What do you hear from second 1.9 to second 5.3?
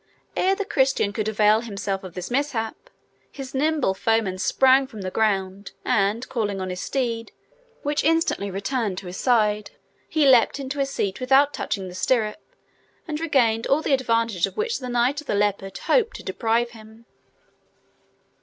of this mishap, his nimble foeman sprung from the